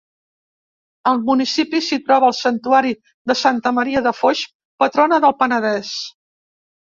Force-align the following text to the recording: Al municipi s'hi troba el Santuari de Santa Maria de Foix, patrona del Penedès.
Al 1.09 1.19
municipi 1.27 1.81
s'hi 1.87 1.99
troba 2.07 2.27
el 2.31 2.35
Santuari 2.37 2.93
de 3.31 3.35
Santa 3.41 3.73
Maria 3.81 4.03
de 4.07 4.15
Foix, 4.21 4.41
patrona 4.85 5.23
del 5.27 5.39
Penedès. 5.43 5.93